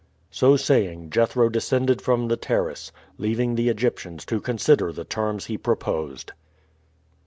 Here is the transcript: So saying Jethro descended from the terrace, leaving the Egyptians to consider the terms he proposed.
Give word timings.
So 0.31 0.55
saying 0.57 1.11
Jethro 1.11 1.47
descended 1.49 2.01
from 2.01 2.27
the 2.27 2.35
terrace, 2.35 2.91
leaving 3.19 3.53
the 3.53 3.69
Egyptians 3.69 4.25
to 4.25 4.41
consider 4.41 4.91
the 4.91 5.05
terms 5.05 5.45
he 5.45 5.59
proposed. 5.59 6.31